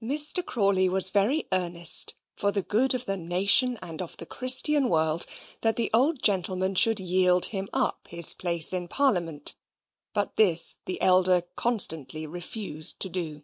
[0.00, 0.46] Mr.
[0.46, 5.26] Crawley was very earnest, for the good of the nation and of the Christian world,
[5.62, 9.56] that the old gentleman should yield him up his place in Parliament;
[10.12, 13.42] but this the elder constantly refused to do.